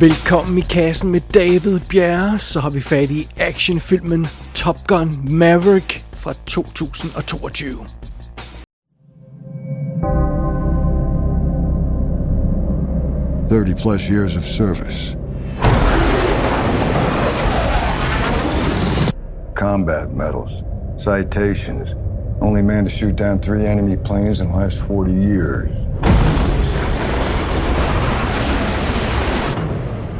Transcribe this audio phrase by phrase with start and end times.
[0.00, 6.04] Velkommen i kassen med David Bjerre, så har vi fat i actionfilmen Top Gun Maverick
[6.12, 7.86] fra 2022.
[13.48, 15.16] Thirty plus years of service.
[19.54, 20.52] Combat medals,
[20.98, 21.94] citations.
[22.40, 25.70] Only man to shoot down three enemy planes in the last 40 years.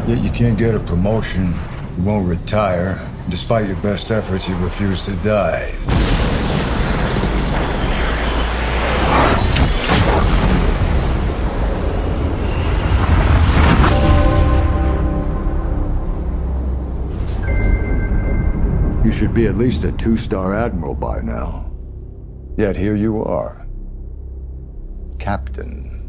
[0.06, 1.54] Yet you can't get a promotion,
[1.96, 3.00] you won't retire.
[3.30, 5.72] Despite your best efforts, you refuse to die.
[19.06, 21.72] You should be at least a two star admiral by now.
[22.58, 23.66] Yet here you are.
[25.18, 26.02] Captain.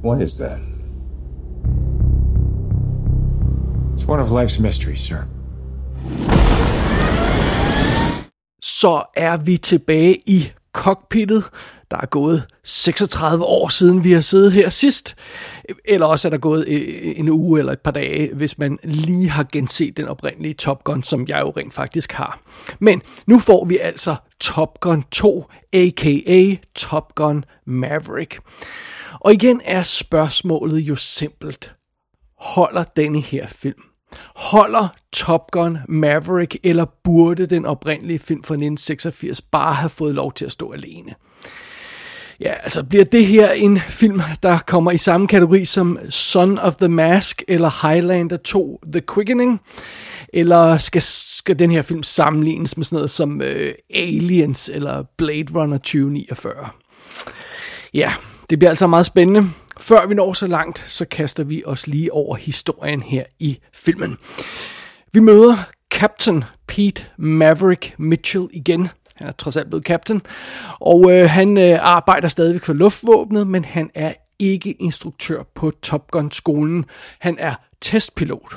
[0.00, 0.75] Why is that?
[4.06, 5.16] It's one of life's mysteries, sir.
[8.62, 11.44] Så er vi tilbage i cockpittet.
[11.90, 15.16] Der er gået 36 år siden vi har siddet her sidst.
[15.84, 19.28] Eller også er der gået øh, en uge eller et par dage, hvis man lige
[19.28, 22.40] har genset den oprindelige Top Gun, som jeg jo rent faktisk har.
[22.78, 26.56] Men nu får vi altså Top Gun 2, a.k.a.
[26.74, 28.38] Top Gun Maverick.
[29.20, 31.74] Og igen er spørgsmålet jo simpelt.
[32.40, 33.85] Holder denne her film?
[34.36, 40.32] Holder Top Gun Maverick, eller burde den oprindelige film fra 1986 bare have fået lov
[40.32, 41.14] til at stå alene?
[42.40, 46.76] Ja, altså bliver det her en film, der kommer i samme kategori som Son of
[46.76, 49.60] the Mask eller Highlander 2 The Quickening?
[50.32, 55.46] Eller skal, skal den her film sammenlignes med sådan noget som uh, Aliens eller Blade
[55.54, 56.68] Runner 2049?
[57.94, 58.12] Ja,
[58.50, 59.50] det bliver altså meget spændende.
[59.80, 64.16] Før vi når så langt, så kaster vi os lige over historien her i filmen.
[65.12, 65.56] Vi møder
[65.90, 68.88] Captain Pete Maverick Mitchell igen.
[69.16, 70.22] Han er trods alt blevet captain.
[70.80, 76.10] Og øh, han øh, arbejder stadigvæk for luftvåbnet, men han er ikke instruktør på Top
[76.10, 76.84] Gun-skolen.
[77.18, 78.56] Han er testpilot.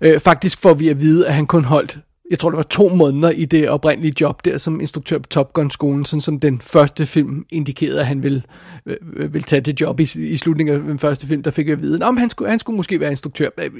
[0.00, 1.98] Øh, faktisk får vi at vide, at han kun holdt
[2.32, 5.52] jeg tror det var to måneder i det oprindelige job der som instruktør på Top
[5.52, 8.42] Gun skolen, sådan som den første film indikerede, at han ville,
[8.86, 11.66] øh, øh ville tage det job i, i slutningen af den første film, der fik
[11.66, 13.48] jeg at vide, han skulle, han skulle måske være instruktør.
[13.58, 13.70] Øh,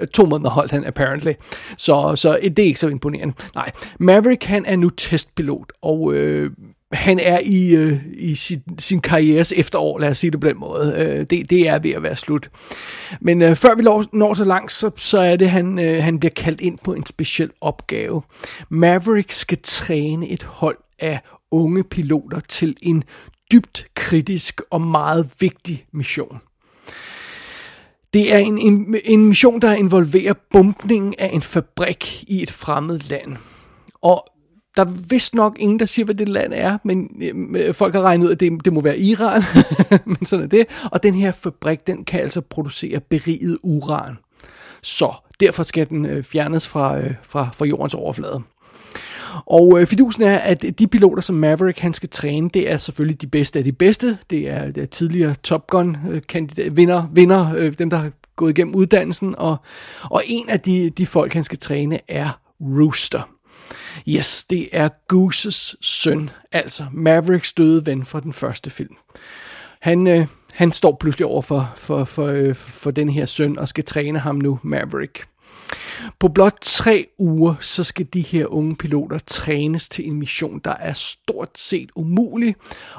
[0.00, 1.32] øh, to måneder holdt han apparently.
[1.76, 3.34] Så, så det er ikke så imponerende.
[3.54, 6.50] Nej, Maverick han er nu testpilot, og øh,
[6.94, 10.58] han er i, øh, i sin, sin karrieres efterår, lad os sige det på den
[10.58, 10.94] måde.
[10.96, 12.50] Øh, det, det er ved at være slut.
[13.20, 16.18] Men øh, før vi når, når så langt, så, så er det, han, øh, han
[16.18, 18.22] bliver kaldt ind på en speciel opgave.
[18.68, 23.04] Maverick skal træne et hold af unge piloter til en
[23.52, 26.38] dybt kritisk og meget vigtig mission.
[28.14, 32.98] Det er en, en, en mission, der involverer bumpningen af en fabrik i et fremmed
[32.98, 33.36] land.
[34.02, 34.24] Og
[34.76, 37.94] der er vist nok ingen, der siger, hvad det land er, men øh, øh folk
[37.94, 39.42] har regnet ud, at det, det må være Iran,
[40.18, 40.66] men sådan er det.
[40.92, 44.16] Og den her fabrik, den kan altså producere beriget uran.
[44.82, 48.42] Så derfor skal den øh, fjernes fra, øh, fra, fra jordens overflade.
[49.46, 53.20] Og øh, fidusen er, at de piloter, som Maverick han skal træne, det er selvfølgelig
[53.20, 54.18] de bedste af de bedste.
[54.30, 58.10] Det er, det er tidligere Top Gun øh, kandidat, vinder, vinder øh, dem der har
[58.36, 59.34] gået igennem uddannelsen.
[59.38, 59.56] Og,
[60.10, 63.33] og en af de, de folk, han skal træne, er Rooster.
[64.08, 68.96] Yes, det er Gooses søn, altså Mavericks døde ven fra den første film.
[69.80, 73.68] Han, øh, han står pludselig over for, for, for, øh, for den her søn og
[73.68, 75.26] skal træne ham nu, Maverick.
[76.18, 80.74] På blot tre uger, så skal de her unge piloter trænes til en mission, der
[80.74, 82.56] er stort set umulig,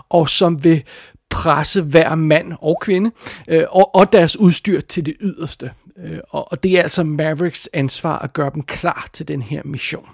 [0.09, 0.83] og som vil
[1.29, 3.12] presse hver mand og kvinde
[3.47, 5.72] øh, og, og deres udstyr til det yderste.
[5.97, 9.62] Øh, og, og det er altså Mavericks ansvar at gøre dem klar til den her
[9.65, 10.09] mission.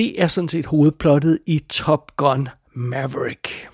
[0.00, 3.68] Det er sådan set hovedplottet i Top Gun Maverick.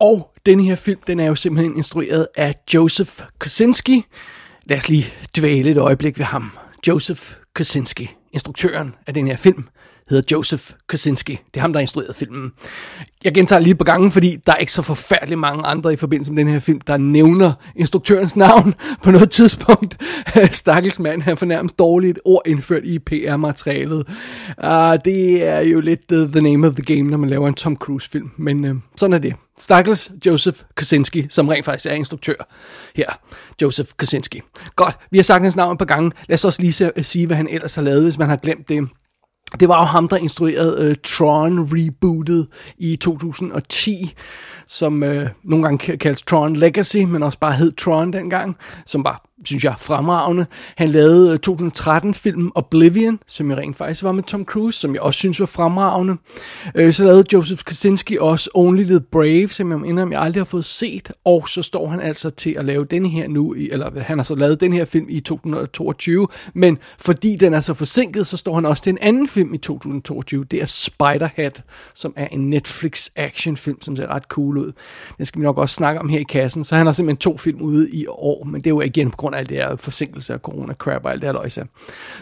[0.00, 4.04] Og den her film, den er jo simpelthen instrueret af Joseph Kosinski.
[4.66, 5.06] Lad os lige
[5.36, 6.50] dvæle et øjeblik ved ham.
[6.88, 7.20] Joseph
[7.54, 9.68] Kosinski, instruktøren af den her film,
[10.10, 11.32] hedder Joseph Kosinski.
[11.32, 12.52] Det er ham, der har instrueret filmen.
[13.24, 16.32] Jeg gentager lige på gangen, fordi der er ikke så forfærdeligt mange andre i forbindelse
[16.32, 20.02] med den her film, der nævner instruktørens navn på noget tidspunkt.
[20.52, 24.06] Stakkels mand, han får nærmest dårligt ord indført i PR-materialet.
[24.08, 24.14] Uh,
[24.58, 27.54] ah, det er jo lidt the, the name of the game, når man laver en
[27.54, 29.34] Tom Cruise-film, men uh, sådan er det.
[29.58, 32.34] Stakkels Joseph Kosinski, som rent faktisk er instruktør
[32.96, 33.06] her.
[33.62, 34.40] Joseph Kosinski.
[34.76, 36.12] Godt, vi har sagt hans navn et par gange.
[36.28, 38.36] Lad os også lige se, uh, sige, hvad han ellers har lavet, hvis man har
[38.36, 38.88] glemt det.
[39.60, 42.46] Det var jo ham, der instruerede øh, uh, Tron rebootet
[42.78, 44.14] i 2010,
[44.66, 48.56] som øh, nogle gange kaldes Tron Legacy, men også bare hed Tron dengang,
[48.86, 50.46] som var synes jeg, fremragende.
[50.76, 55.02] Han lavede øh, 2013-filmen Oblivion, som jeg rent faktisk var med Tom Cruise, som jeg
[55.02, 56.16] også synes var fremragende.
[56.74, 60.44] Øh, så lavede Joseph Kaczynski også Only the Brave, som jeg indrømmer, jeg aldrig har
[60.44, 61.12] fået set.
[61.24, 64.24] Og så står han altså til at lave den her nu, i, eller han har
[64.24, 68.54] så lavet den her film i 2022, men fordi den er så forsinket, så står
[68.54, 70.44] han også til en anden film i 2022.
[70.44, 71.62] Det er Spiderhead,
[71.94, 74.72] som er en Netflix actionfilm, som ser ret cool ud.
[75.18, 76.64] Den skal vi nok også snakke om her i kassen.
[76.64, 79.16] Så han har simpelthen to film ude i år, men det er jo igen på
[79.16, 81.66] grund grund af alt det her forsinkelse af corona-crap og alt det her løjse.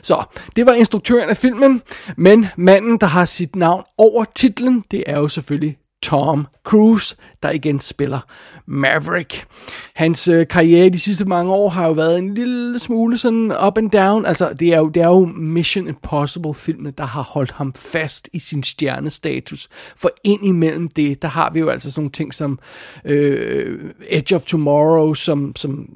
[0.02, 0.24] Så
[0.56, 1.82] det var instruktøren af filmen,
[2.16, 7.50] men manden, der har sit navn over titlen, det er jo selvfølgelig Tom Cruise, der
[7.50, 8.20] igen spiller
[8.66, 9.46] Maverick.
[9.94, 13.78] Hans øh, karriere de sidste mange år har jo været en lille smule sådan up
[13.78, 14.26] and down.
[14.26, 18.38] Altså, det er jo, det er jo Mission Impossible-filmene, der har holdt ham fast i
[18.38, 19.68] sin stjernestatus.
[19.96, 22.58] For ind imellem det, der har vi jo altså sådan nogle ting som
[23.04, 25.88] øh, Edge of Tomorrow, som, som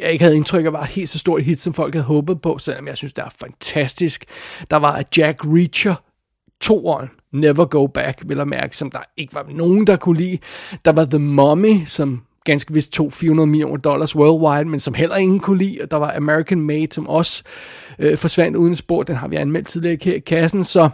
[0.00, 2.58] jeg ikke havde indtryk af var helt så stort hit, som folk havde håbet på,
[2.58, 4.24] selvom jeg synes, det er fantastisk.
[4.70, 5.94] Der var Jack Reacher,
[6.60, 10.38] toeren, Never Go Back, vil jeg mærke, som der ikke var nogen, der kunne lide.
[10.84, 15.16] Der var The Mummy, som ganske vist tog 400 millioner dollars worldwide, men som heller
[15.16, 15.78] ingen kunne lide.
[15.82, 17.42] Og der var American Made, som også
[17.98, 19.02] øh, forsvandt uden spor.
[19.02, 20.90] Den har vi anmeldt tidligere her i kassen, så...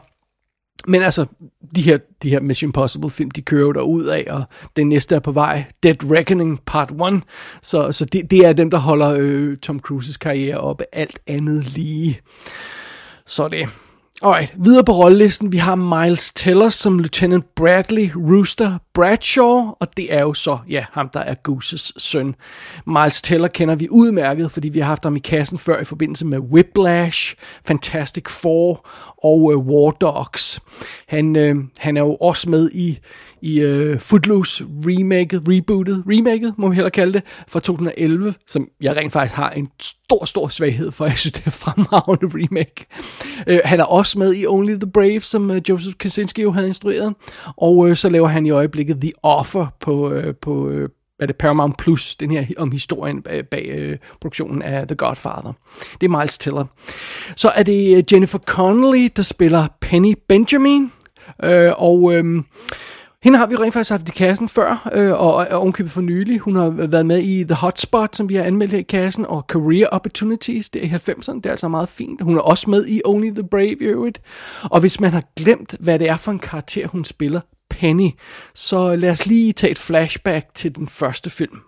[0.86, 1.26] Men altså,
[1.76, 4.42] de her, de her Mission Impossible film, de kører jo ud af, og
[4.76, 7.22] den næste er på vej, Dead Reckoning Part 1,
[7.62, 11.74] så, så det, det er den, der holder øh, Tom Cruises karriere oppe, alt andet
[11.74, 12.20] lige.
[13.26, 13.68] Så det.
[14.24, 20.14] Alright, videre på rollelisten, vi har Miles Teller som Lieutenant Bradley Rooster Bradshaw, og det
[20.14, 22.34] er jo så, ja, ham der er Gooses søn.
[22.86, 26.26] Miles Teller kender vi udmærket, fordi vi har haft ham i kassen før i forbindelse
[26.26, 27.34] med Whiplash,
[27.66, 28.88] Fantastic Four
[29.24, 30.60] og uh, War Dogs.
[31.08, 32.98] Han, øh, han er jo også med i
[33.42, 38.96] i øh, Footloose remaket, rebootet, remaket må vi heller kalde det, fra 2011, som jeg
[38.96, 41.04] rent faktisk har en stor, stor svaghed for.
[41.12, 42.86] Jeg synes, det er fremragende remake.
[43.46, 46.68] Øh, han er også med i Only the Brave, som øh, Joseph Kaczynski jo havde
[46.68, 47.14] instrueret,
[47.56, 50.88] og øh, så laver han i øjeblikket The Offer på, øh, på øh,
[51.20, 55.52] er det Paramount Plus, den her om historien bag, bag øh, produktionen af The Godfather.
[56.00, 56.64] Det er Miles Teller.
[57.36, 60.92] Så er det øh, Jennifer Connelly, der spiller Penny Benjamin,
[61.44, 62.42] øh, og øh,
[63.22, 66.38] hende har vi rent faktisk haft i kassen før, øh, og er omkøbet for nylig.
[66.38, 69.44] Hun har været med i The Hotspot, som vi har anmeldt her i kassen, og
[69.48, 72.22] Career Opportunities, det er i 90'erne, det er altså meget fint.
[72.22, 74.20] Hun er også med i Only the Brave i øvrigt.
[74.62, 77.40] Og hvis man har glemt, hvad det er for en karakter, hun spiller,
[77.70, 78.10] Penny,
[78.54, 81.60] så lad os lige tage et flashback til den første film.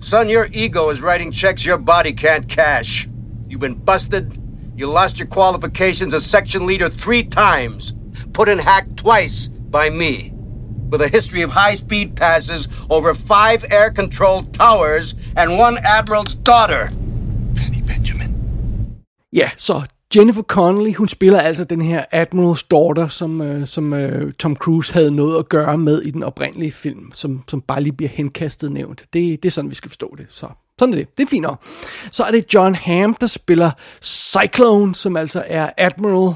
[0.00, 3.08] Son, your ego is writing checks your body can't cash.
[3.50, 4.26] You've been busted.
[4.78, 7.94] You lost your qualifications as section leader three times.
[8.34, 10.35] Put in hack twice by me
[10.92, 16.88] with a history of high-speed passes over five air-controlled towers and one admiral's daughter.
[17.56, 18.30] Penny Benjamin.
[19.32, 19.82] Ja, så
[20.16, 24.94] Jennifer Connelly, hun spiller altså den her Admiral's Daughter, som, øh, som øh, Tom Cruise
[24.94, 28.72] havde noget at gøre med i den oprindelige film, som, som bare lige bliver henkastet
[28.72, 29.00] nævnt.
[29.12, 30.26] Det, det er sådan, vi skal forstå det.
[30.28, 30.46] Så
[30.78, 31.18] sådan er det.
[31.18, 31.62] Det er fint nok.
[32.10, 33.70] Så er det John Hamm, der spiller
[34.02, 36.34] Cyclone, som altså er Admiral,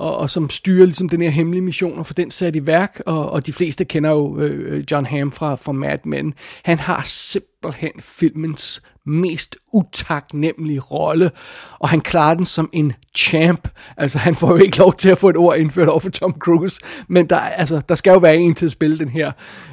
[0.00, 3.02] og, og som styrer ligesom den her hemmelige mission og får den sat i værk,
[3.06, 6.34] og, og de fleste kender jo øh, øh, John Hamm fra, fra Mad Men.
[6.64, 11.30] Han har simpelthen filmens mest utaknemmelige rolle,
[11.78, 13.68] og han klarer den som en champ.
[13.96, 16.34] Altså, han får jo ikke lov til at få et ord indført over for Tom
[16.38, 19.32] Cruise, men der, altså, der skal jo være en til at spille den her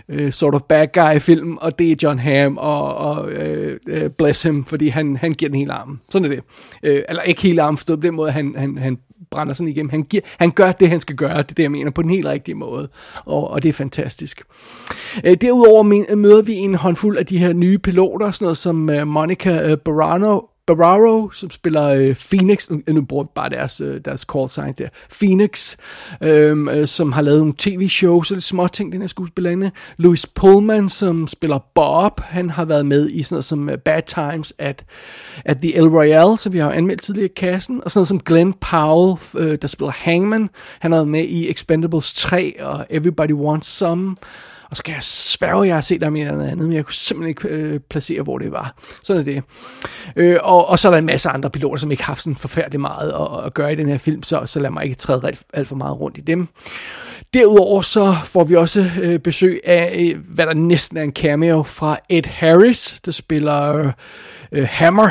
[0.10, 4.44] øh, sort of bad guy-film, og det er John Hamm, og, og øh, øh bless
[4.44, 6.02] him, fordi han, han giver den hele armen.
[6.10, 6.44] Sådan er det.
[6.84, 8.98] Øh, eller ikke hele armen, forstået på den måde, han, han, han
[9.32, 9.90] brænder sådan igennem.
[9.90, 12.10] Han, giver, han gør det, han skal gøre, det er det, jeg mener, på den
[12.10, 12.90] helt rigtige måde.
[13.26, 14.42] Og, og det er fantastisk.
[15.24, 15.84] Øh, derudover
[16.16, 19.78] møder vi en håndfuld af de her nye piloter, sådan noget som øh, Monica øh,
[19.78, 24.74] Barano, Bararo, som spiller øh, Phoenix, nu bruger vi bare deres, øh, deres call sign
[24.78, 24.88] der,
[25.20, 25.78] Phoenix,
[26.22, 29.72] øhm, øh, som har lavet nogle tv-shows og lidt små ting, den her skuespillerinde.
[29.98, 34.02] Louis Pullman, som spiller Bob, han har været med i sådan noget som uh, Bad
[34.02, 34.86] Times at,
[35.46, 38.20] at the El Royale, som vi har anmeldt tidligere i kassen, og sådan noget som
[38.20, 43.34] Glenn Powell, øh, der spiller Hangman, han har været med i Expendables 3 og Everybody
[43.34, 44.16] Wants Some,
[44.70, 46.86] og så kan jeg sværge, at jeg har set ham i noget andet, men jeg
[46.86, 48.76] kunne simpelthen ikke øh, placere, hvor det var.
[49.04, 49.44] Sådan er det.
[50.16, 52.36] Øh, og, og så er der en masse andre piloter, som ikke har haft sådan
[52.36, 55.22] forfærdeligt meget at, at gøre i den her film, så, så lad mig ikke træde
[55.28, 56.48] alt, alt for meget rundt i dem.
[57.34, 61.64] Derudover så får vi også øh, besøg af, øh, hvad der næsten er en cameo
[61.64, 63.92] fra Ed Harris, der spiller
[64.52, 65.10] øh, Hammer,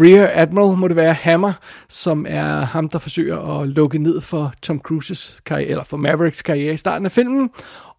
[0.00, 1.52] Rear Admiral må det være, Hammer,
[1.88, 6.42] som er ham, der forsøger at lukke ned for Tom Cruises karriere, eller for Mavericks
[6.42, 7.50] karriere i starten af filmen.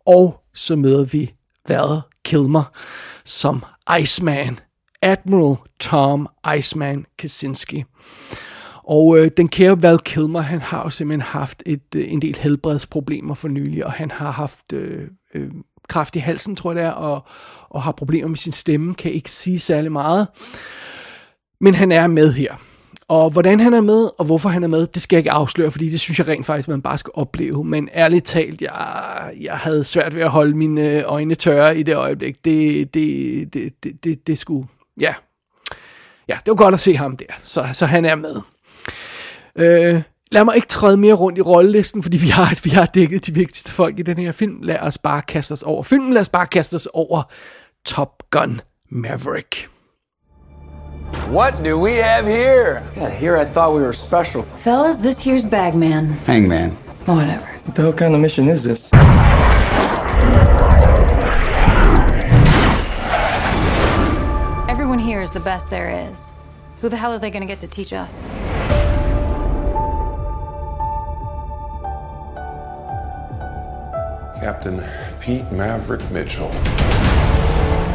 [0.06, 1.34] Og så møder vi
[1.68, 2.64] Val Kilmer
[3.26, 3.64] som
[4.00, 4.60] Iceman,
[5.02, 6.28] Admiral Tom
[6.58, 7.84] Iceman Kaczynski.
[8.84, 12.38] Og øh, den kære Val Kilmer, han har jo simpelthen haft et, øh, en del
[12.38, 15.52] helbredsproblemer for nylig, og han har haft øh, øh,
[15.90, 17.28] kraft i halsen, tror jeg det er, og,
[17.70, 20.28] og har problemer med sin stemme, kan ikke sige særlig meget.
[21.62, 22.56] Men han er med her.
[23.12, 25.72] Og hvordan han er med, og hvorfor han er med, det skal jeg ikke afsløre,
[25.72, 27.64] fordi det synes jeg rent faktisk, man bare skal opleve.
[27.64, 31.84] Men ærligt talt, jeg, jeg havde svært ved at holde mine øh, øjne tørre i
[31.84, 32.46] det øjeblik.
[32.46, 34.68] Det, det, det, det, det, det skulle,
[35.00, 35.14] ja.
[36.28, 38.36] Ja, det var godt at se ham der, så, så han er med.
[39.56, 40.02] Øh,
[40.32, 43.34] lad mig ikke træde mere rundt i rollelisten, fordi vi har, vi har dækket de
[43.34, 44.62] vigtigste folk i den her film.
[44.62, 46.14] Lad os bare kaste os over filmen.
[46.14, 47.24] Lad os bare kaste os over
[47.86, 49.70] Top Gun Maverick.
[51.30, 52.86] What do we have here?
[52.96, 54.44] God, here I thought we were special.
[54.60, 56.10] Fellas, this here's Bagman.
[56.26, 56.72] Hangman.
[57.06, 57.46] Whatever.
[57.66, 58.90] What the hell kind of mission is this?
[64.70, 66.34] Everyone here is the best there is.
[66.82, 68.22] Who the hell are they gonna get to teach us?
[74.42, 74.84] Captain
[75.20, 76.50] Pete Maverick Mitchell.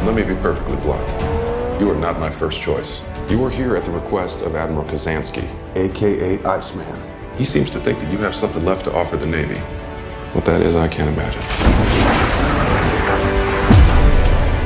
[0.05, 1.46] Let me be perfectly blunt.
[1.79, 3.03] You are not my first choice.
[3.29, 7.37] You are here at the request of Admiral Kazansky, aka Iceman.
[7.37, 9.59] He seems to think that you have something left to offer the Navy.
[10.33, 11.39] What that is, I can't imagine.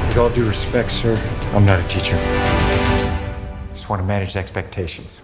[0.08, 1.18] With all due respect, sir,
[1.53, 2.15] I'm not a teacher.
[3.74, 5.20] Just want to manage expectations.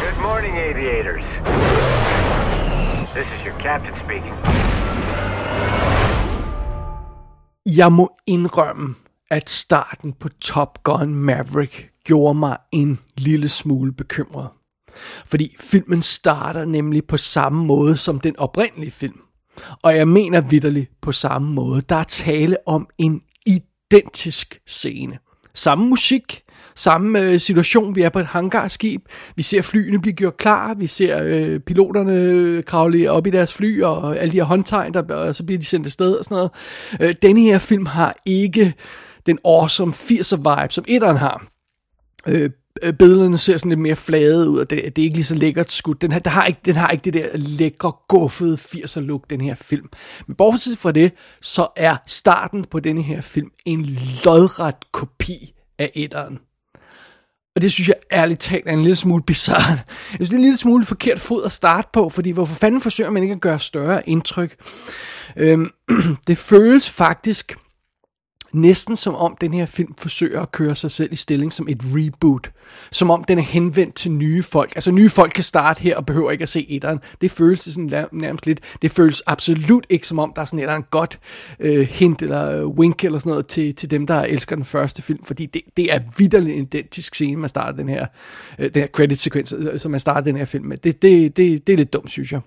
[0.00, 1.24] Good morning, aviators.
[3.12, 4.34] This is your captain speaking.
[7.76, 8.94] Jeg må indrømme,
[9.30, 14.48] at starten på Top Gun Maverick gjorde mig en lille smule bekymret.
[15.26, 19.20] Fordi filmen starter nemlig på samme måde som den oprindelige film.
[19.82, 21.80] Og jeg mener vidderligt på samme måde.
[21.80, 25.18] Der er tale om en identisk scene.
[25.54, 26.42] Samme musik,
[26.80, 27.96] samme øh, situation.
[27.96, 29.02] Vi er på et hangarskib.
[29.36, 30.74] Vi ser flyene blive gjort klar.
[30.74, 34.94] Vi ser øh, piloterne øh, kravle op i deres fly, og alle de her håndtegn,
[34.94, 36.50] der, og så bliver de sendt afsted og sådan noget.
[37.00, 38.74] Øh, denne her film har ikke
[39.26, 41.46] den awesome 80'er vibe, som etteren har.
[42.28, 42.50] Øh,
[42.82, 45.34] øh, billederne ser sådan lidt mere flade ud, og det, det er ikke lige så
[45.34, 46.02] lækkert skudt.
[46.02, 49.40] Den, har, der har ikke, den har ikke det der lækre, guffede 80'er look, den
[49.40, 49.88] her film.
[50.26, 55.90] Men bortset fra det, så er starten på denne her film en lodret kopi af
[55.94, 56.38] etteren.
[57.56, 59.78] Og det synes jeg ærligt talt er en lille smule bizarre.
[60.10, 62.80] Jeg synes, det er en lille smule forkert fod at starte på, fordi hvorfor fanden
[62.80, 64.56] forsøger man ikke at gøre større indtryk?
[65.36, 65.70] Øhm,
[66.26, 67.56] det føles faktisk
[68.52, 71.80] næsten som om den her film forsøger at køre sig selv i stilling som et
[71.84, 72.50] reboot.
[72.92, 74.72] Som om den er henvendt til nye folk.
[74.74, 76.98] Altså nye folk kan starte her og behøver ikke at se etteren.
[77.20, 78.60] Det føles sådan nærmest lidt.
[78.82, 81.20] Det føles absolut ikke som om der er sådan et eller andet godt
[81.60, 85.24] øh, hint eller wink eller sådan noget til, til dem, der elsker den første film.
[85.24, 88.06] Fordi det, det er vidderligt identisk scene, man starter den her,
[88.58, 90.76] øh, den her credit sekvens, øh, som man starter den her film med.
[90.76, 92.40] Det, det, det, det er lidt dumt, synes jeg.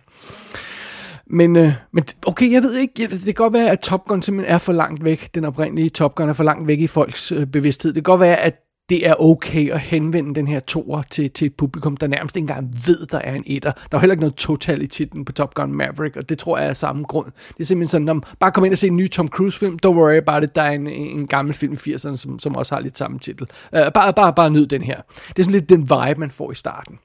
[1.28, 4.54] Men, øh, men okay, jeg ved ikke, det kan godt være, at Top Gun simpelthen
[4.54, 7.46] er for langt væk, den oprindelige Top Gun er for langt væk i folks øh,
[7.46, 7.94] bevidsthed.
[7.94, 11.46] Det kan godt være, at det er okay at henvende den her toer til, til
[11.46, 13.72] et publikum, der nærmest ikke engang ved, der er en etter.
[13.92, 16.58] Der er heller ikke noget total i titlen på Top Gun Maverick, og det tror
[16.58, 17.26] jeg er af samme grund.
[17.26, 19.90] Det er simpelthen sådan, om bare kom ind og se en ny Tom Cruise-film, don't
[19.90, 22.82] worry about it, der er en, en gammel film i 80'erne, som, som også har
[22.82, 23.48] lidt samme titel.
[23.72, 25.02] Uh, bare, bare, bare nyd den her.
[25.28, 27.00] Det er sådan lidt den vibe, man får i starten.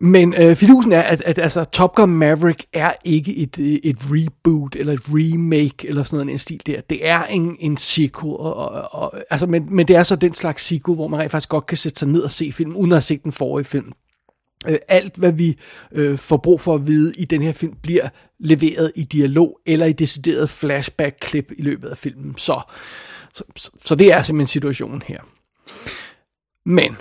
[0.00, 3.96] Men øh, fidusen er, at, at altså, Top Gun Maverick er ikke et, øh, et
[4.00, 6.80] reboot eller et remake eller sådan noget en stil der.
[6.80, 10.34] Det er en, en sequel, og, og, og, altså, men, men det er så den
[10.34, 12.92] slags sequel, hvor man rent faktisk godt kan sætte sig ned og se film, uden
[12.92, 13.92] at have set den forrige film.
[14.66, 15.58] Øh, alt, hvad vi
[15.92, 18.08] øh, får brug for at vide i den her film, bliver
[18.38, 22.34] leveret i dialog eller i decideret flashback-klip i løbet af filmen.
[22.36, 22.60] Så,
[23.34, 25.20] så, så, så det er simpelthen situationen her.
[26.66, 26.96] Men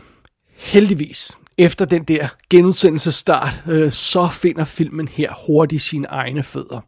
[0.56, 6.80] heldigvis, efter den der genudsendelsestart, øh, så finder filmen her hurtigt sine egne fødder.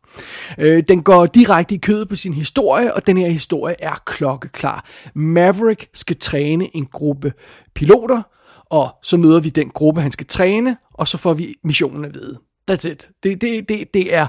[0.57, 4.85] Øh, den går direkte i kødet på sin historie, og den her historie er klokkeklar.
[5.15, 7.33] Maverick skal træne en gruppe
[7.75, 8.21] piloter,
[8.65, 12.13] og så møder vi den gruppe, han skal træne, og så får vi missionen at
[12.13, 12.39] vide.
[12.71, 13.09] That's it.
[13.23, 14.27] Det, det, det, det er...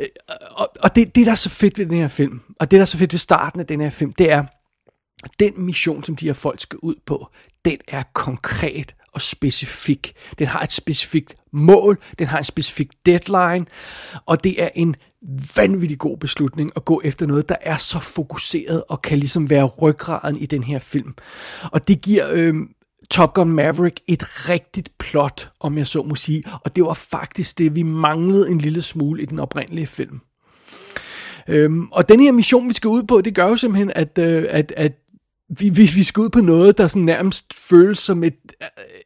[0.00, 0.06] Øh,
[0.50, 2.82] og, og det, det, der er så fedt ved den her film, og det, der
[2.82, 4.44] er så fedt ved starten af den her film, det er,
[5.40, 7.26] den mission, som de her folk skal ud på,
[7.64, 10.14] den er konkret og specifik.
[10.38, 13.66] Den har et specifikt mål, den har en specifik deadline,
[14.26, 14.96] og det er en
[15.56, 19.64] vanvittig god beslutning at gå efter noget, der er så fokuseret og kan ligesom være
[19.64, 21.14] ryggraden i den her film.
[21.72, 22.54] Og det giver øh,
[23.10, 27.58] Top Gun Maverick et rigtigt plot, om jeg så må sige, og det var faktisk
[27.58, 30.20] det, vi manglede en lille smule i den oprindelige film.
[31.48, 34.46] Øhm, og den her mission, vi skal ud på, det gør jo simpelthen, at, øh,
[34.50, 34.92] at, at
[35.48, 38.34] vi, vi, vi skal ud på noget, der sådan nærmest føles som et,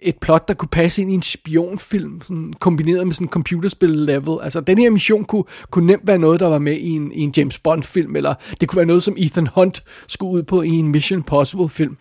[0.02, 4.38] et plot, der kunne passe ind i en spionfilm, sådan kombineret med sådan en computerspil-level.
[4.42, 7.20] Altså, den her mission kunne, kunne nemt være noget, der var med i en, i
[7.20, 10.68] en James Bond-film, eller det kunne være noget, som Ethan Hunt skulle ud på i
[10.68, 11.96] en Mission Possible-film.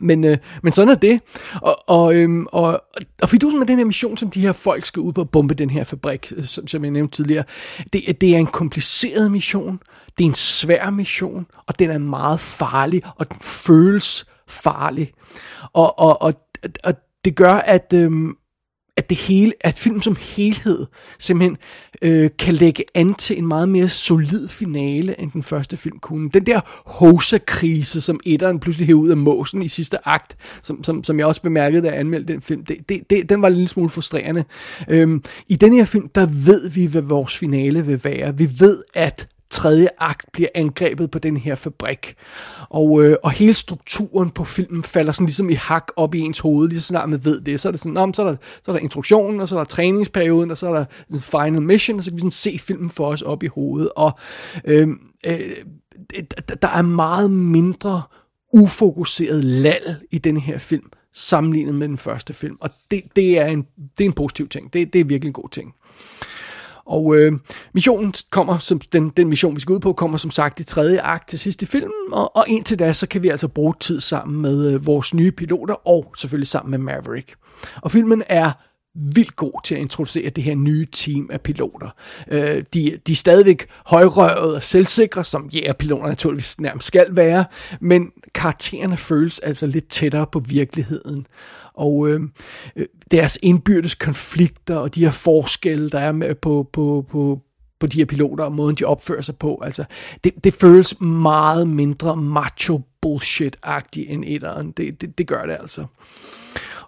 [0.00, 1.20] Men, øh, men sådan er det.
[1.62, 2.82] Og, og, øhm, og,
[3.22, 5.54] og fidusen med den her mission, som de her folk skal ud på at bombe
[5.54, 7.44] den her fabrik, øh, som, som jeg nævnte tidligere,
[7.92, 9.80] det, det er en kompliceret mission,
[10.18, 15.12] det er en svær mission, og den er meget farlig, og den føles farlig.
[15.72, 16.34] Og, og, og,
[16.84, 18.36] og det gør, at, øhm,
[19.00, 20.86] at det hele, at film som helhed
[21.18, 21.56] simpelthen
[22.02, 26.30] øh, kan lægge an til en meget mere solid finale, end den første film kunne.
[26.30, 31.04] Den der hosa-krise, som etteren pludselig hævde ud af måsen i sidste akt, som, som,
[31.04, 33.54] som jeg også bemærkede, da jeg anmeldte den film, det, det, det, den var en
[33.54, 34.44] lille smule frustrerende.
[34.88, 38.36] Øhm, I den her film, der ved vi, hvad vores finale vil være.
[38.36, 42.14] Vi ved, at tredje akt bliver angrebet på den her fabrik.
[42.68, 46.38] Og, øh, og hele strukturen på filmen falder sådan ligesom i hak op i ens
[46.38, 47.60] hoved, lige så snart man ved det.
[47.60, 49.60] Så er, det sådan, om, så, er der, så er der introduktionen, og så er
[49.60, 50.84] der træningsperioden, og så er der
[51.20, 53.90] final mission, og så kan vi sådan se filmen for os op i hovedet.
[53.96, 54.18] Og
[54.64, 54.88] øh,
[55.26, 55.56] øh,
[56.62, 58.02] der er meget mindre
[58.52, 62.56] ufokuseret lal i den her film, sammenlignet med den første film.
[62.60, 63.66] Og det, det, er, en,
[63.98, 64.72] det er en positiv ting.
[64.72, 65.74] Det, det er virkelig en god ting.
[66.86, 67.32] Og øh,
[67.74, 71.00] missionen kommer, som den, den mission, vi skal ud på, kommer som sagt i tredje
[71.00, 74.00] akt til sidst i filmen, og, og indtil da, så kan vi altså bruge tid
[74.00, 77.34] sammen med øh, vores nye piloter, og selvfølgelig sammen med Maverick.
[77.82, 78.52] Og filmen er
[78.94, 81.88] vildt god til at introducere det her nye team af piloter.
[82.28, 87.44] Øh, de, de er stadigvæk højrøvede og selvsikre, som jægerpiloter naturligvis nærmest skal være,
[87.80, 91.26] men karaktererne føles altså lidt tættere på virkeligheden.
[91.74, 92.32] Og øhm,
[92.76, 97.40] øh, deres indbyrdes konflikter og de her forskelle, der er med på, på, på,
[97.80, 99.60] på de her piloter og måden, de opfører sig på.
[99.64, 99.84] Altså,
[100.24, 104.70] det, det føles meget mindre macho bullshit-agtigt end etteren.
[104.70, 105.84] Det, det, det gør det altså.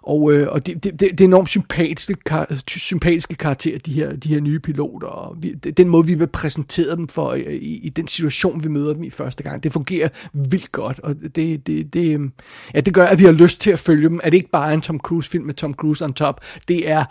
[0.03, 4.29] Og, øh, og det, det, det er enormt sympatiske, kar, sympatiske karakterer, de her, de
[4.29, 5.07] her nye piloter.
[5.07, 8.69] Og vi, den måde, vi vil præsentere dem for øh, i, i den situation, vi
[8.69, 10.99] møder dem i første gang, det fungerer vildt godt.
[10.99, 12.31] Og det, det, det, øhm,
[12.73, 14.19] ja, det gør, at vi har lyst til at følge dem.
[14.23, 16.41] At det ikke bare er en Tom Cruise-film med Tom Cruise on top.
[16.67, 17.05] Det er,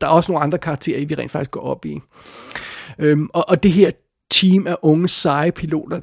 [0.00, 2.00] der er også nogle andre karakterer, vi rent faktisk går op i.
[2.98, 3.90] Øhm, og, og det her
[4.30, 6.00] team af unge, seje piloter,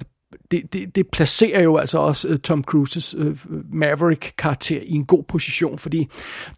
[0.52, 3.38] det, det, det placerer jo altså også uh, Tom Cruises uh,
[3.74, 6.08] Maverick-karakter i en god position, fordi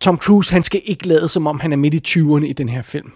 [0.02, 2.70] Tom Cruise, han skal ikke lade som om, han er midt i 20'erne i den
[2.70, 3.12] her film.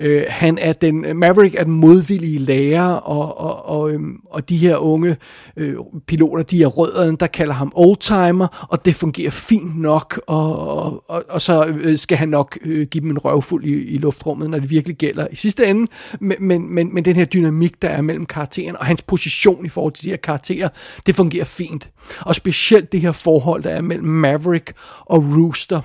[0.00, 4.56] Øh, han er den, Maverick er den modvillige lærer, og, og, og, øhm, og de
[4.56, 5.16] her unge
[5.56, 5.76] øh,
[6.06, 11.04] piloter, de er rødderne, der kalder ham oldtimer, og det fungerer fint nok, og, og,
[11.08, 14.50] og, og så øh, skal han nok øh, give dem en røvfuld i, i luftrummet,
[14.50, 17.88] når det virkelig gælder i sidste ende, men, men, men, men den her dynamik, der
[17.88, 20.68] er mellem karakteren, og hans position i forhold til de her karakterer,
[21.06, 21.90] det fungerer fint.
[22.20, 25.80] Og specielt det her forhold, der er mellem Maverick og Rooster,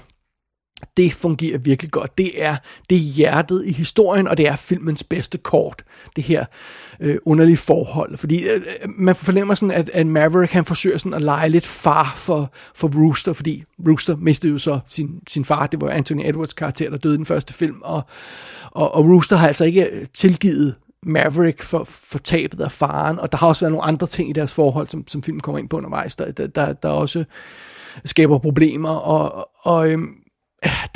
[0.98, 2.18] det fungerer virkelig godt.
[2.18, 2.56] Det er,
[2.89, 5.84] det er hjertet i historien, og det er filmens bedste kort,
[6.15, 6.46] det her
[7.00, 8.18] øh, underlige forhold.
[8.18, 11.65] Fordi øh, øh, man fornemmer sådan, at, at Maverick han forsøger sådan at lege lidt
[11.65, 16.30] far for, for Rooster, fordi Rooster mistede jo så sin, sin far, det var Anthony
[16.30, 18.02] Edwards karakter, der døde i den første film, og,
[18.72, 23.32] og, og Rooster har altså ikke øh, tilgivet Maverick for, for tabet af faren, og
[23.32, 25.70] der har også været nogle andre ting i deres forhold, som, som filmen kommer ind
[25.70, 27.24] på undervejs, der, der, der, der også
[28.06, 30.15] skaber problemer, og, og øhm,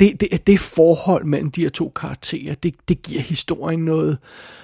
[0.00, 4.18] det, det, det forhold mellem de her to karakterer, det, det giver historien noget,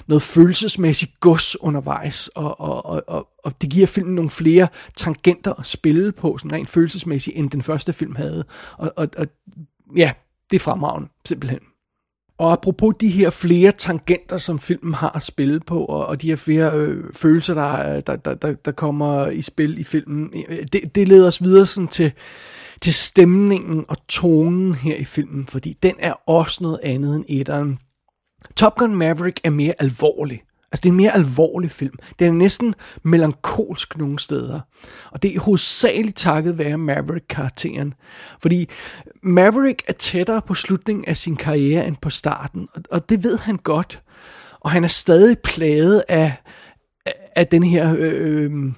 [0.06, 5.52] noget følelsesmæssigt gods undervejs, og, og, og, og, og det giver filmen nogle flere tangenter
[5.54, 8.44] at spille på, sådan rent følelsesmæssigt, end den første film havde.
[8.78, 9.26] Og, og, og
[9.96, 10.12] ja,
[10.50, 11.60] det er fremragende, simpelthen.
[12.38, 16.28] Og apropos de her flere tangenter, som filmen har at spille på, og, og de
[16.28, 20.58] her flere øh, følelser, der, der, der, der, der kommer i spil i filmen, øh,
[20.72, 22.12] det, det leder os videre sådan til,
[22.82, 27.78] til stemningen og tonen her i filmen, fordi den er også noget andet end etteren.
[28.56, 30.42] Top Gun Maverick er mere alvorlig.
[30.72, 31.94] Altså, det er en mere alvorlig film.
[32.18, 34.60] Den er næsten melankolsk nogle steder.
[35.10, 37.94] Og det er hovedsageligt takket være Maverick-karakteren.
[38.42, 38.68] Fordi
[39.22, 42.68] Maverick er tættere på slutningen af sin karriere end på starten.
[42.90, 44.02] Og det ved han godt.
[44.60, 46.32] Og han er stadig plaget af,
[47.36, 47.96] af den her...
[47.98, 48.72] Øh, øh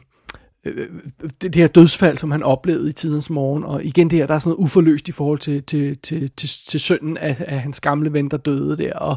[0.64, 0.88] Øh, øh,
[1.22, 4.34] det, det her dødsfald, som han oplevede i tidens morgen, og igen det her, der
[4.34, 7.80] er sådan noget uforløst i forhold til, til, til, til, til sønnen af, af hans
[7.80, 9.16] gamle ven, der døde der, og,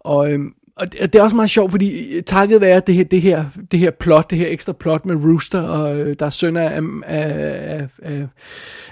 [0.00, 3.22] og, øhm, og det, er også meget sjovt, fordi øh, takket være det her, det
[3.22, 6.56] her, det her plot, det her ekstra plot med Rooster, og øh, der er søn
[6.56, 8.26] af, af, af,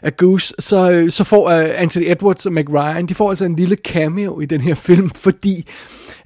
[0.02, 4.40] af Goose, så, så får Anthony Edwards og McRyan, de får altså en lille cameo
[4.40, 5.68] i den her film, fordi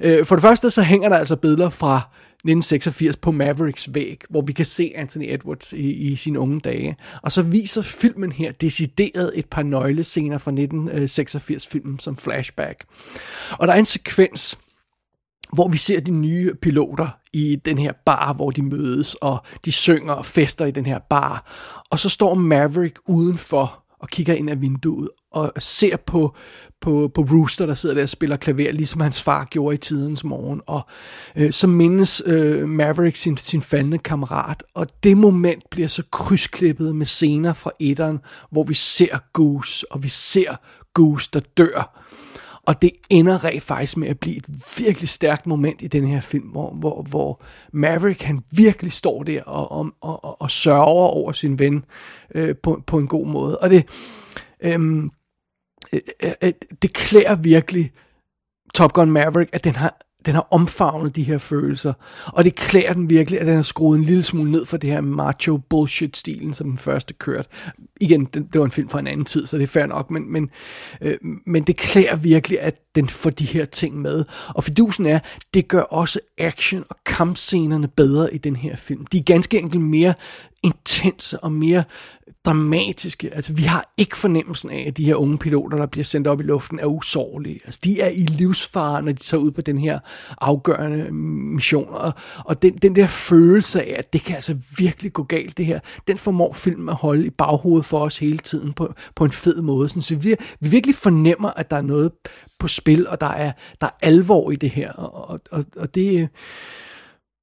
[0.00, 2.00] øh, for det første så hænger der altså billeder fra
[2.46, 6.96] 1986 på Mavericks væg, hvor vi kan se Anthony Edwards i, i sine unge dage.
[7.22, 12.84] Og så viser filmen her decideret et par nøglescener fra 1986-filmen som flashback.
[13.50, 14.58] Og der er en sekvens,
[15.52, 19.72] hvor vi ser de nye piloter i den her bar, hvor de mødes, og de
[19.72, 21.52] synger og fester i den her bar.
[21.90, 26.34] Og så står Maverick udenfor og kigger ind af vinduet og ser på,
[26.80, 30.24] på, på Rooster, der sidder der og spiller klaver, ligesom hans far gjorde i tidens
[30.24, 30.60] morgen.
[30.66, 30.82] Og
[31.36, 36.96] øh, så mindes øh, Maverick sin, sin faldende kammerat, og det moment bliver så krydsklippet
[36.96, 38.18] med scener fra etteren,
[38.50, 40.56] hvor vi ser Goose, og vi ser
[40.94, 42.02] Goose, der dør.
[42.66, 44.48] Og det ender rent faktisk med at blive et
[44.78, 49.42] virkelig stærkt moment i den her film, hvor, hvor, hvor Maverick han virkelig står der
[49.42, 51.84] og, og, og, og sørger over sin ven
[52.34, 53.58] øh, på, på en god måde.
[53.58, 53.88] Og det,
[54.60, 55.10] øhm,
[55.92, 56.52] øh, øh, øh,
[56.82, 57.92] det klæder virkelig
[58.74, 61.92] Top Gun Maverick, at den har den har omfavnet de her følelser,
[62.26, 64.90] og det klæder den virkelig, at den har skruet en lille smule ned for det
[64.90, 67.48] her macho bullshit-stilen, som den første kørte.
[68.00, 70.10] Igen, det, det var en film fra en anden tid, så det er fair nok,
[70.10, 70.50] men, men,
[71.00, 74.24] øh, men det klæder virkelig, at den får de her ting med.
[74.48, 75.18] Og fidusen er,
[75.54, 79.06] det gør også action- og kampscenerne bedre i den her film.
[79.06, 80.14] De er ganske enkelt mere
[80.62, 81.84] intense og mere
[82.44, 83.34] dramatiske.
[83.34, 86.40] Altså, vi har ikke fornemmelsen af, at de her unge piloter, der bliver sendt op
[86.40, 87.60] i luften, er usårlige.
[87.64, 89.98] Altså, de er i livsfare, når de tager ud på den her
[90.40, 91.88] afgørende mission.
[91.90, 92.12] Og,
[92.44, 95.80] og den, den der følelse af, at det kan altså virkelig gå galt, det her,
[96.06, 99.62] den formår filmen at holde i baghovedet for os hele tiden på, på en fed
[99.62, 99.88] måde.
[99.88, 102.12] Sådan, så vi, vi virkelig fornemmer, at der er noget
[102.58, 104.92] på spil, og der er, der er alvor i det her.
[104.92, 106.28] Og, og, og det,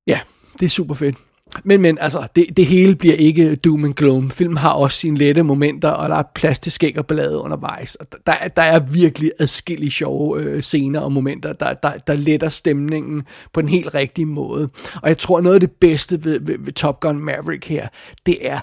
[0.07, 0.19] ja,
[0.59, 1.15] det er super fedt.
[1.63, 4.31] Men, men altså, det, det hele bliver ikke doom and gloom.
[4.31, 7.95] Filmen har også sine lette momenter, og der er plads til skæg og ballade undervejs.
[7.95, 12.49] Og der, der er virkelig adskillige sjove øh, scener og momenter, der, der, der letter
[12.49, 14.69] stemningen på den helt rigtige måde.
[15.01, 17.87] Og jeg tror, noget af det bedste ved, ved, ved Top Gun Maverick her,
[18.25, 18.59] det er,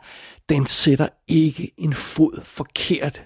[0.49, 3.23] den sætter ikke en fod forkert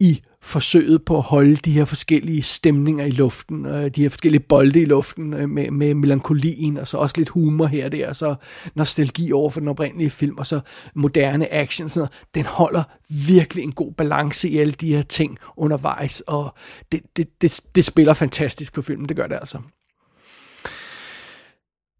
[0.00, 4.40] i forsøget på at holde de her forskellige stemninger i luften, øh, de her forskellige
[4.40, 8.08] bolde i luften øh, med, med melankolien, og så også lidt humor her og der,
[8.08, 8.34] og så
[8.74, 10.60] nostalgi over for den oprindelige film, og så
[10.94, 12.12] moderne action, sådan noget.
[12.34, 12.82] Den holder
[13.28, 16.54] virkelig en god balance i alle de her ting undervejs, og
[16.92, 19.58] det, det, det, det spiller fantastisk på filmen, det gør det altså.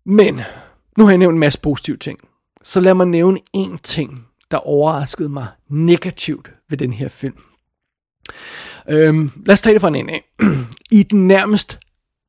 [0.07, 0.41] Men,
[0.99, 2.19] nu har jeg nævnt en masse positive ting,
[2.63, 7.35] så lad mig nævne en ting, der overraskede mig negativt ved den her film.
[8.91, 10.25] Øhm, lad os tage det fra en ende af.
[10.99, 11.79] I den nærmest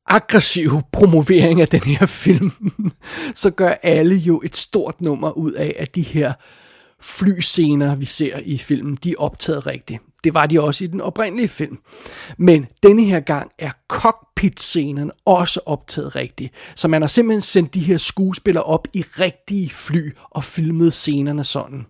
[0.06, 2.52] aggressive promovering af den her film,
[3.34, 6.32] så gør alle jo et stort nummer ud af, at de her
[7.00, 10.02] flyscener, vi ser i filmen, de er optaget rigtigt.
[10.24, 11.78] Det var de også i den oprindelige film.
[12.38, 16.54] Men denne her gang er cockpit-scenen også optaget rigtigt.
[16.76, 21.44] Så man har simpelthen sendt de her skuespillere op i rigtige fly og filmet scenerne
[21.44, 21.86] sådan.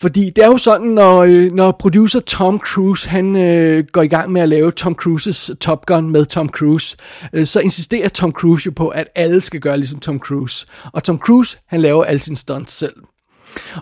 [0.00, 4.06] Fordi det er jo sådan, når, øh, når producer Tom Cruise, han øh, går i
[4.06, 6.96] gang med at lave Tom Cruises Top Gun med Tom Cruise,
[7.32, 10.66] øh, så insisterer Tom Cruise jo på, at alle skal gøre ligesom Tom Cruise.
[10.92, 12.94] Og Tom Cruise, han laver alle sine stunts selv.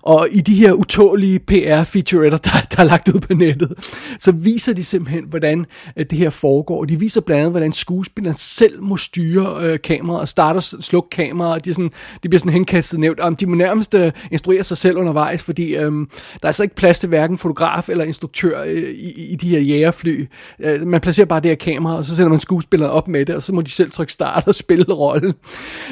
[0.02, 3.72] Og i de her utålige PR-featuretter, der, der er lagt ud på nettet,
[4.18, 6.85] så viser de simpelthen, hvordan øh, det her foregår.
[6.85, 11.11] De viser blandt andet, hvordan skuespilleren selv må styre øh, kameraet og starte og slukke
[11.11, 11.54] kameraet.
[11.54, 11.90] Og de, er sådan,
[12.22, 13.20] de bliver sådan henkastet nævnt.
[13.20, 16.06] Om de må nærmest øh, instruere sig selv undervejs, fordi øh, der
[16.42, 20.26] er altså ikke plads til hverken fotograf eller instruktør øh, i, i de her jægerfly.
[20.61, 23.35] Øh, man placerer bare det her kamera, og så sender man skuespilleren op med det,
[23.35, 25.35] og så må de selv trykke start og spille rollen.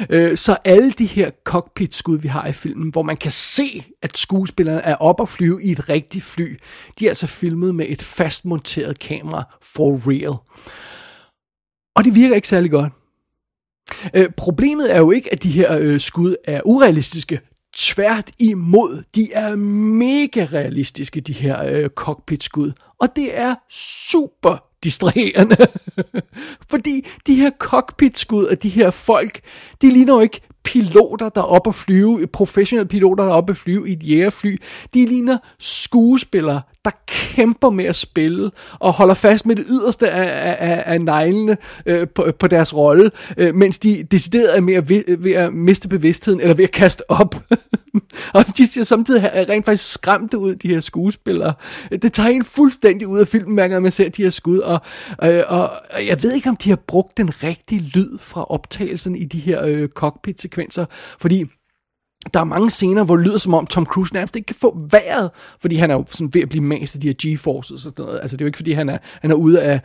[0.09, 3.70] Øh, så alle de her cockpit-skud, vi har i filmen, hvor man kan se
[4.01, 6.59] at skuespillerne er op og flyve i et rigtigt fly.
[6.99, 10.35] De er altså filmet med et fastmonteret kamera for real.
[11.95, 12.93] Og det virker ikke særlig godt.
[14.13, 17.39] Øh, problemet er jo ikke, at de her øh, skud er urealistiske.
[17.75, 22.71] Tvært imod, de er mega realistiske, de her øh, cockpit-skud.
[22.99, 25.55] Og det er super distraherende.
[26.71, 29.39] Fordi de her cockpit-skud af de her folk,
[29.81, 33.51] de ligner jo ikke piloter, der er oppe at flyve, professionelle piloter, der er oppe
[33.51, 34.57] at flyve i et jægerfly,
[34.93, 40.55] de ligner skuespillere, der kæmper med at spille, og holder fast med det yderste af,
[40.59, 44.89] af, af neglene øh, på, på deres rolle, øh, mens de decideret er med at,
[44.89, 47.35] ved, ved at miste bevidstheden, eller ved at kaste op.
[48.33, 51.53] og de ser samtidig rent faktisk skræmte ud, de her skuespillere.
[52.01, 54.79] Det tager en fuldstændig ud af filmen, hver gang man ser de her skud, og,
[55.23, 55.71] øh, og
[56.07, 59.65] jeg ved ikke, om de har brugt den rigtige lyd fra optagelsen i de her
[59.65, 59.89] øh,
[60.51, 60.85] konsekvenser,
[61.19, 61.45] fordi
[62.33, 64.79] der er mange scener, hvor det lyder som om Tom Cruise nærmest ikke kan få
[64.91, 65.29] vejret,
[65.61, 68.05] fordi han er jo sådan ved at blive mast af de her G-forces og sådan
[68.05, 68.19] noget.
[68.21, 69.81] Altså det er jo ikke fordi, han er, han er ude af,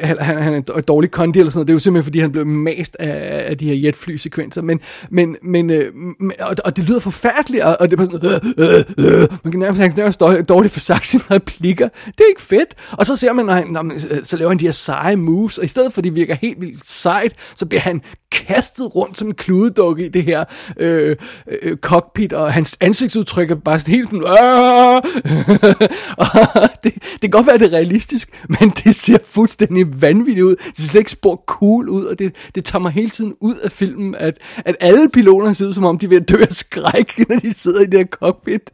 [0.00, 1.66] han, han er en dårlig kondi eller sådan noget.
[1.66, 4.62] Det er jo simpelthen fordi, han blev mast af, af de her jetfly-sekvenser.
[4.62, 5.92] Men, men, men, øh,
[6.40, 9.22] og, og, det lyder forfærdeligt, og, og det er bare sådan, øh, øh, øh.
[9.22, 9.28] øh.
[9.44, 11.88] man kan nærmest, han kan nærmest dårligt for sagt sine replikker.
[12.06, 12.74] Det er ikke fedt.
[12.92, 15.16] Og så ser man, når han, når man, øh, så laver han de her seje
[15.16, 18.94] moves, og i stedet for, at det virker helt vildt sejt, så bliver han kastet
[18.94, 20.44] rundt som en kludedukke i det her
[20.76, 21.16] øh,
[21.62, 24.24] øh, cockpit, og hans ansigtsudtryk er bare sådan helt sådan,
[26.22, 30.56] og det, det kan godt være, det er realistisk, men det ser fuldstændig vanvittigt ud.
[30.56, 33.54] Det ser slet ikke spor cool ud, og det, det tager mig hele tiden ud
[33.54, 37.18] af filmen, at, at alle piloterne ser ud som om, de vil dø af skræk,
[37.28, 38.70] når de sidder i det her cockpit.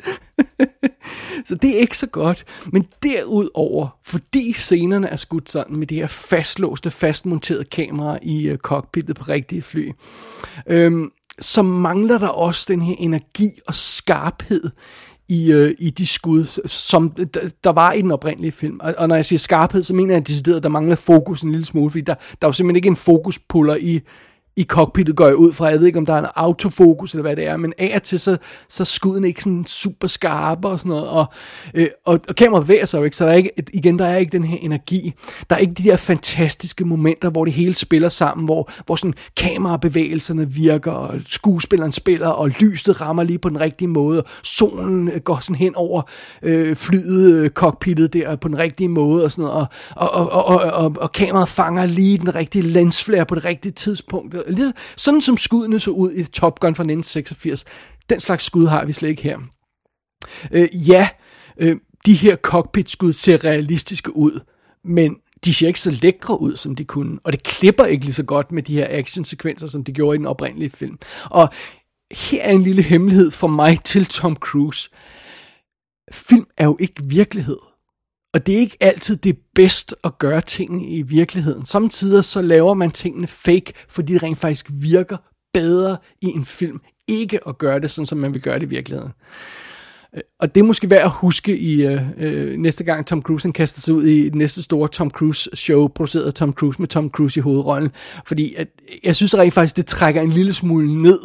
[1.44, 2.44] så det er ikke så godt.
[2.72, 8.58] Men derudover, fordi scenerne er skudt sådan med det her fastlåste, fastmonterede kamera i øh,
[8.58, 9.90] cockpittet på rigtige fly,
[10.66, 14.70] øhm, så mangler der også den her energi og skarphed
[15.28, 17.10] i, øh, i de skud, som
[17.64, 18.80] der var i den oprindelige film.
[18.82, 21.50] Og, og når jeg siger skarphed, så mener jeg decideret, at der mangler fokus en
[21.50, 24.00] lille smule, fordi der, der er jo simpelthen ikke en fokuspuller i,
[24.56, 25.66] i cockpittet går jeg ud fra.
[25.66, 28.02] Jeg ved ikke, om der er en autofokus eller hvad det er, men af og
[28.02, 28.36] til, så,
[28.68, 31.26] så skuden ikke sådan super skarpe og sådan noget, og,
[31.74, 34.16] øh, og, og kameraet væger sig jo ikke, så der er ikke, igen, der er
[34.16, 35.12] ikke den her energi.
[35.50, 39.14] Der er ikke de der fantastiske momenter, hvor det hele spiller sammen, hvor, hvor sådan
[39.36, 45.08] kamerabevægelserne virker, og skuespilleren spiller, og lyset rammer lige på den rigtige måde, og solen
[45.08, 46.02] øh, går sådan hen over
[46.42, 49.66] øh, flyet, øh, cockpittet der på den rigtige måde, og sådan noget,
[49.96, 53.72] og, og, og, og, og, og kameraet fanger lige den rigtige lensflare på det rigtige
[53.72, 57.64] tidspunkt, lidt, sådan som skuddene så ud i Top Gun fra 1986.
[58.10, 59.38] Den slags skud har vi slet ikke her.
[60.52, 61.08] Øh, ja,
[61.58, 64.40] øh, de her cockpit-skud ser realistiske ud,
[64.84, 67.18] men de ser ikke så lækre ud, som de kunne.
[67.24, 70.18] Og det klipper ikke lige så godt med de her actionsekvenser, som de gjorde i
[70.18, 70.98] den oprindelige film.
[71.24, 71.48] Og
[72.10, 74.90] her er en lille hemmelighed for mig til Tom Cruise.
[76.12, 77.58] Film er jo ikke virkelighed.
[78.36, 81.66] Og det er ikke altid det bedst at gøre tingene i virkeligheden.
[81.66, 85.16] Samtidig så laver man tingene fake, fordi det rent faktisk virker
[85.54, 86.80] bedre i en film.
[87.08, 89.12] Ikke at gøre det sådan, som man vil gøre det i virkeligheden.
[90.14, 93.52] Øh, og det er måske værd at huske i øh, øh næste gang Tom Cruise
[93.52, 96.88] kaster sig ud i det næste store Tom Cruise show, produceret af Tom Cruise med
[96.88, 97.90] Tom Cruise i hovedrollen.
[98.26, 98.68] Fordi at,
[99.04, 101.18] jeg synes rent faktisk, det trækker en lille smule ned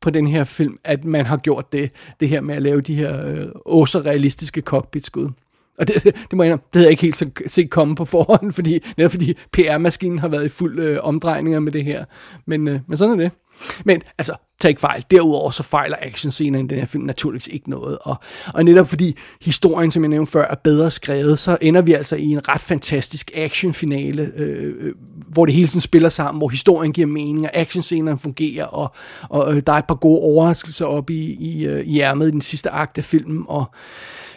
[0.00, 2.94] på den her film, at man har gjort det, det her med at lave de
[2.94, 5.22] her øh, også realistiske cockpitskud.
[5.24, 5.47] skud
[5.78, 8.52] og det, det må jeg det havde jeg ikke helt så set komme på forhånd,
[8.52, 12.04] fordi, netop fordi PR-maskinen har været i fuld øh, omdrejninger med det her.
[12.46, 13.32] Men, øh, men sådan er det.
[13.84, 15.04] Men altså, tag ikke fejl.
[15.10, 17.98] Derudover så fejler actionscener i den her film naturligvis ikke noget.
[18.00, 18.16] Og,
[18.54, 22.16] og netop fordi historien, som jeg nævnte før, er bedre skrevet, så ender vi altså
[22.16, 24.94] i en ret fantastisk actionfinale, øh, øh
[25.28, 28.94] hvor det hele tiden spiller sammen, hvor historien giver mening, og actionscenerne fungerer, og,
[29.28, 32.30] og øh, der er et par gode overraskelser op i, i, øh, i ærmet i
[32.30, 33.64] den sidste akt af filmen, og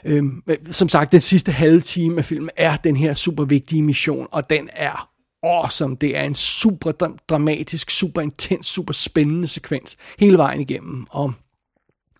[0.05, 0.23] øh,
[0.71, 4.49] som sagt, den sidste halve time af filmen er den her super vigtige mission, og
[4.49, 5.09] den er
[5.43, 5.97] awesome.
[6.01, 6.91] Det er en super
[7.29, 11.05] dramatisk, super intens, super spændende sekvens hele vejen igennem.
[11.09, 11.33] Og,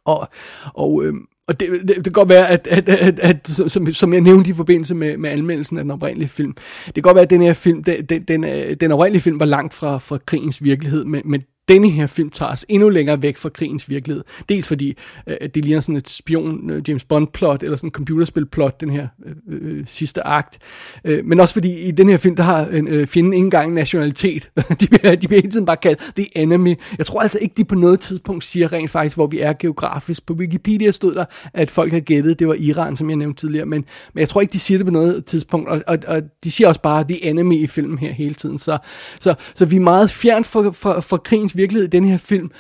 [0.05, 0.27] og,
[0.73, 1.13] og, øh,
[1.47, 4.49] og det, det, det kan godt være, at, at, at, at som, som jeg nævnte
[4.49, 6.53] i forbindelse med, med anmeldelsen af den oprindelige film,
[6.85, 8.43] det kan godt være, at den her film, den, den, den,
[8.79, 12.51] den oprindelige film var langt fra, fra krigens virkelighed, men, men denne her film tager
[12.51, 14.23] os endnu længere væk fra krigens virkelighed.
[14.49, 17.93] Dels fordi øh, det ligner sådan et spion øh, James Bond plot eller sådan et
[17.93, 20.57] computerspil plot den her øh, øh, sidste akt.
[21.05, 23.43] Øh, men også fordi i den her film der har øh, en øh, fjenden ikke
[23.43, 24.49] engang nationalitet.
[24.81, 26.75] de, bliver, de bliver hele tiden bare kaldt the enemy.
[26.97, 30.25] Jeg tror altså ikke de på noget tidspunkt siger rent faktisk hvor vi er geografisk.
[30.25, 33.65] På Wikipedia stod der at folk har gættet det var Iran som jeg nævnte tidligere,
[33.65, 36.51] men, men jeg tror ikke de siger det på noget tidspunkt og, og, og de
[36.51, 38.57] siger også bare the enemy i filmen her hele tiden.
[38.57, 38.77] Så,
[39.19, 42.51] så, så vi er meget fjern fra fra, for krigens virkelighed i den her film,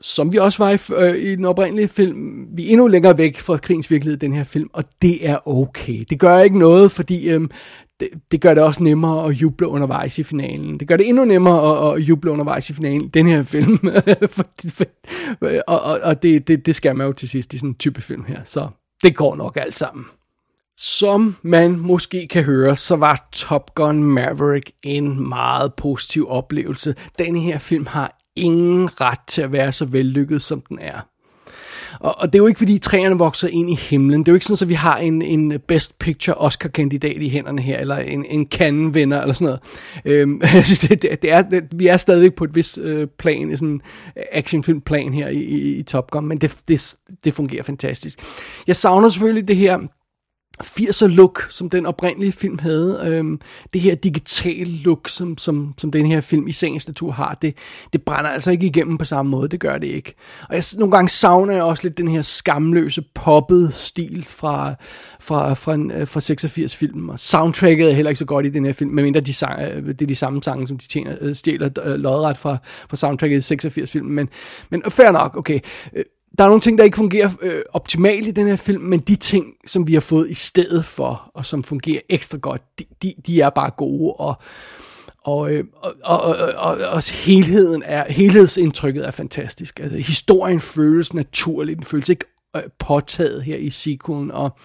[0.00, 2.46] som vi også var i, øh, i den oprindelige film.
[2.56, 5.48] Vi er endnu længere væk fra krigens virkelighed i den her film, og det er
[5.48, 6.04] okay.
[6.10, 7.40] Det gør ikke noget, fordi øh,
[8.00, 10.80] det, det gør det også nemmere at juble undervejs i finalen.
[10.80, 13.78] Det gør det endnu nemmere at, at juble undervejs i finalen, den her film.
[14.36, 14.84] for, for,
[15.66, 18.00] og og, og det, det, det skal man jo til sidst i sådan en type
[18.00, 18.68] film her, så
[19.02, 20.04] det går nok alt sammen.
[20.82, 26.94] Som man måske kan høre, så var Top Gun Maverick en meget positiv oplevelse.
[27.18, 31.00] Denne her film har ingen ret til at være så vellykket, som den er.
[32.00, 34.20] Og, og det er jo ikke, fordi træerne vokser ind i himlen.
[34.20, 37.62] Det er jo ikke sådan, at vi har en, en Best Picture Oscar-kandidat i hænderne
[37.62, 39.60] her, eller en, en Cannes-vinder, eller sådan noget.
[40.04, 40.40] Øhm,
[40.82, 43.80] det, det, det er, det, vi er stadig på et vis øh, plan, sådan
[44.32, 48.18] actionfilm-plan her i, i, i Top Gun, men det, det, det fungerer fantastisk.
[48.66, 49.78] Jeg savner selvfølgelig det her
[50.64, 53.00] 80'er look, som den oprindelige film havde.
[53.04, 53.40] Øhm,
[53.72, 57.54] det her digitale look, som, som, som den her film i sagens natur har, det,
[57.92, 59.48] det brænder altså ikke igennem på samme måde.
[59.48, 60.14] Det gør det ikke.
[60.48, 64.74] Og jeg, nogle gange savner jeg også lidt den her skamløse, poppede stil fra,
[65.20, 67.08] fra, fra, øh, fra 86 film.
[67.08, 69.86] Og soundtracket er heller ikke så godt i den her film, medmindre de sang, øh,
[69.86, 72.56] det er de samme sange, som de tjener, øh, stjæler øh, lodret fra,
[72.90, 74.06] fra soundtracket i 86 film.
[74.06, 74.28] Men,
[74.70, 75.60] men fair nok, okay
[76.38, 79.16] der er nogle ting, der ikke fungerer øh, optimalt i den her film, men de
[79.16, 83.14] ting, som vi har fået i stedet for, og som fungerer ekstra godt, de, de,
[83.26, 84.34] de er bare gode, og,
[85.24, 89.80] og, øh, og, og, og, og, og helheden er, helhedsindtrykket er fantastisk.
[89.80, 92.24] Altså, historien føles naturligt, den føles ikke
[92.56, 94.58] øh, påtaget her i sequelen, og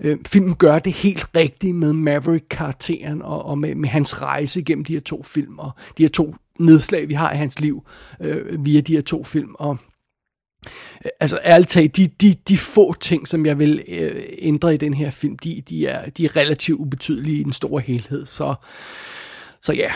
[0.00, 4.84] øh, filmen gør det helt rigtigt med Maverick-karakteren, og, og med, med hans rejse gennem
[4.84, 7.82] de her to film, og de her to nedslag, vi har i hans liv,
[8.20, 9.78] øh, via de her to film, og
[11.20, 14.94] Altså ærligt talt, de, de, de få ting, som jeg vil øh, ændre i den
[14.94, 18.26] her film, de, de, er, de er relativt ubetydelige i den store helhed.
[18.26, 18.54] Så,
[19.62, 19.92] så ja,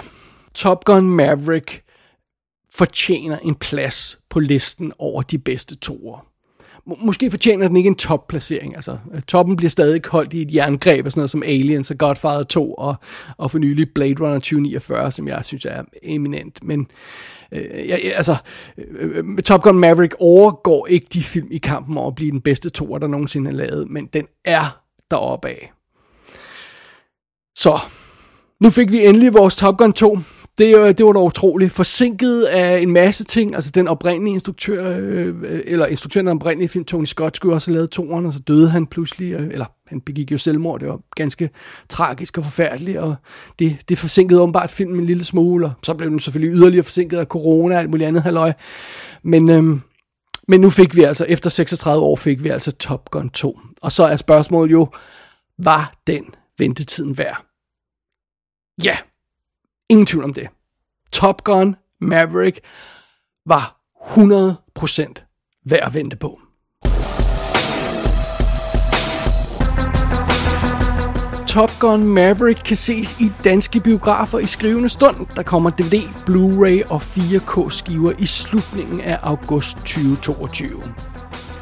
[0.54, 1.84] Top Gun Maverick
[2.74, 6.31] fortjener en plads på listen over de bedste toer.
[6.86, 8.76] Måske fortjener den ikke en topplacering.
[8.76, 12.42] Altså, toppen bliver stadig holdt i et jerngreb og sådan noget som Aliens og Godfather
[12.42, 12.94] 2 og,
[13.36, 16.64] og for nylig Blade Runner 2049, som jeg synes er eminent.
[16.64, 16.86] Men
[17.52, 18.36] øh, jeg, altså,
[18.78, 22.40] øh, øh, Top Gun Maverick overgår ikke de film i kampen over at blive den
[22.40, 25.72] bedste toer, der nogensinde er lavet, men den er deroppe af.
[27.58, 27.78] Så,
[28.60, 30.18] nu fik vi endelig vores Top Gun 2
[30.58, 31.72] det, øh, det var da utroligt.
[31.72, 33.54] Forsinket af en masse ting.
[33.54, 37.70] Altså den oprindelige instruktør, øh, eller instruktøren af den oprindelige film, Tony Scott, skulle også
[37.70, 40.80] have lavet toren, og så døde han pludselig, øh, eller han begik jo selvmord.
[40.80, 41.50] Det var ganske
[41.88, 43.14] tragisk og forfærdeligt, og
[43.58, 47.18] det, det forsinkede åbenbart filmen en lille smule, og så blev den selvfølgelig yderligere forsinket
[47.18, 48.52] af corona og alt muligt andet halløj.
[49.22, 49.78] Men, øh,
[50.48, 53.58] men nu fik vi altså, efter 36 år, fik vi altså Top Gun 2.
[53.82, 54.88] Og så er spørgsmålet jo,
[55.58, 56.24] var den
[56.58, 57.44] ventetiden værd?
[58.84, 58.96] Ja,
[59.92, 60.48] Ingen tvivl om det.
[61.12, 62.60] Top Gun Maverick
[63.46, 66.40] var 100% værd at vente på.
[71.48, 75.26] Top Gun Maverick kan ses i danske biografer i skrivende stund.
[75.36, 80.82] Der kommer DVD, Blu-ray og 4K skiver i slutningen af august 2022.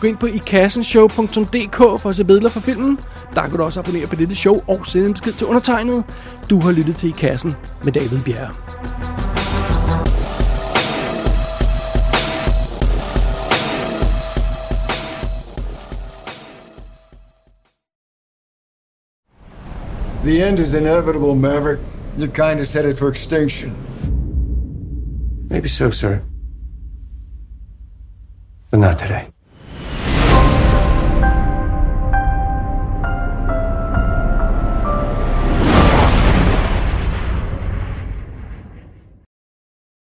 [0.00, 2.98] Gå ind på ikassenshow.dk for at se billeder fra filmen.
[3.34, 6.04] Der kan du også abonnere på dette show og sende en besked til undertegnet.
[6.50, 8.54] Du har lyttet til I Kassen med David Bjerre.
[20.24, 21.80] The end is inevitable, Maverick.
[22.18, 23.74] Your kind is headed for extinction.
[25.50, 26.22] Maybe so, sir.
[28.70, 29.32] But not today.